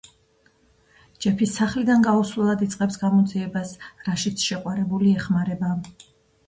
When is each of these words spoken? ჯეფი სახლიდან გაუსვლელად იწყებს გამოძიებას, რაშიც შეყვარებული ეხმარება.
ჯეფი 1.25 1.49
სახლიდან 1.57 2.07
გაუსვლელად 2.09 2.65
იწყებს 2.69 2.99
გამოძიებას, 3.05 3.75
რაშიც 4.09 4.51
შეყვარებული 4.51 5.15
ეხმარება. 5.21 5.75